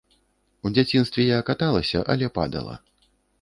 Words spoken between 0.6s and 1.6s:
У дзяцінстве я